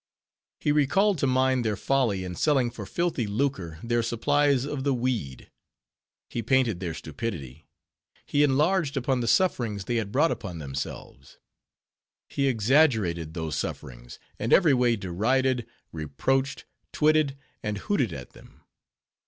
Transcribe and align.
He 0.59 0.71
recalled 0.71 1.19
to 1.19 1.27
mind 1.27 1.63
their 1.63 1.75
folly 1.75 2.23
in 2.23 2.33
selling 2.33 2.71
for 2.71 2.87
filthy 2.87 3.27
lucre, 3.27 3.77
their 3.83 4.01
supplies 4.01 4.65
of 4.65 4.83
the 4.83 4.95
weed; 4.95 5.51
he 6.27 6.41
painted 6.41 6.79
their 6.79 6.95
stupidity; 6.95 7.67
he 8.25 8.41
enlarged 8.41 8.97
upon 8.97 9.19
the 9.19 9.27
sufferings 9.27 9.85
they 9.85 9.97
had 9.97 10.11
brought 10.11 10.31
upon 10.31 10.57
themselves; 10.57 11.37
he 12.29 12.47
exaggerated 12.47 13.35
those 13.35 13.55
sufferings, 13.55 14.17
and 14.39 14.51
every 14.51 14.73
way 14.73 14.95
derided, 14.95 15.67
reproached, 15.91 16.65
twitted, 16.91 17.37
and 17.61 17.77
hooted 17.77 18.11
at 18.11 18.31
them. 18.31 18.61